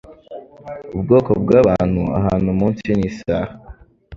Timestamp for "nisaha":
2.99-3.53